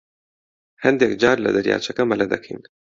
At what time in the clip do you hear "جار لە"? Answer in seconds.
1.21-1.49